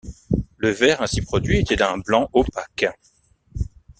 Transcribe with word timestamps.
Le 0.57 0.71
verre 0.71 1.03
ainsi 1.03 1.21
produit 1.21 1.59
était 1.59 1.75
d'un 1.75 1.99
blanc 1.99 2.27
opaque. 2.33 2.87